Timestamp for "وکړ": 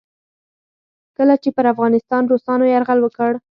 3.01-3.31